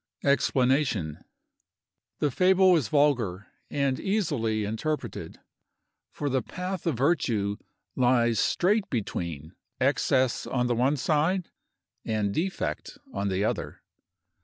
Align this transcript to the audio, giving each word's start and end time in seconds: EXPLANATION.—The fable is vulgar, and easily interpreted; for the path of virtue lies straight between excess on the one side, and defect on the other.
EXPLANATION.—The 0.23 2.31
fable 2.31 2.75
is 2.75 2.87
vulgar, 2.87 3.45
and 3.69 3.99
easily 3.99 4.63
interpreted; 4.65 5.39
for 6.11 6.27
the 6.27 6.41
path 6.41 6.87
of 6.87 6.97
virtue 6.97 7.57
lies 7.95 8.39
straight 8.39 8.89
between 8.89 9.53
excess 9.79 10.47
on 10.47 10.65
the 10.65 10.73
one 10.73 10.97
side, 10.97 11.51
and 12.03 12.33
defect 12.33 12.97
on 13.13 13.27
the 13.29 13.45
other. 13.45 13.83